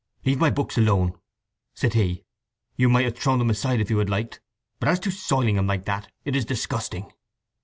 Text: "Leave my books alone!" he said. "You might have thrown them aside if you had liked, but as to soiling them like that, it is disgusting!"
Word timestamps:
"Leave 0.25 0.39
my 0.39 0.49
books 0.49 0.79
alone!" 0.79 1.09
he 1.11 1.15
said. 1.75 2.23
"You 2.75 2.89
might 2.89 3.05
have 3.05 3.15
thrown 3.19 3.37
them 3.37 3.51
aside 3.51 3.79
if 3.79 3.91
you 3.91 3.99
had 3.99 4.09
liked, 4.09 4.41
but 4.79 4.89
as 4.89 4.99
to 5.01 5.11
soiling 5.11 5.57
them 5.57 5.67
like 5.67 5.85
that, 5.85 6.11
it 6.25 6.35
is 6.35 6.43
disgusting!" 6.43 7.13